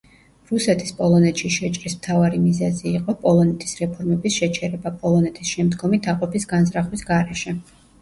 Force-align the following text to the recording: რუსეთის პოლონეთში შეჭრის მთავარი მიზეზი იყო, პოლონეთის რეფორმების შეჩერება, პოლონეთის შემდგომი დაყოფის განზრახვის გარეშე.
რუსეთის 0.51 0.95
პოლონეთში 1.01 1.51
შეჭრის 1.55 1.97
მთავარი 1.97 2.41
მიზეზი 2.47 2.89
იყო, 3.01 3.17
პოლონეთის 3.27 3.79
რეფორმების 3.83 4.41
შეჩერება, 4.41 4.95
პოლონეთის 5.07 5.55
შემდგომი 5.55 6.05
დაყოფის 6.11 6.53
განზრახვის 6.57 7.11
გარეშე. 7.15 7.61